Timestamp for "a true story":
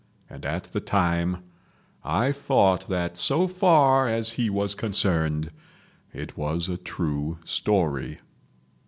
6.67-8.17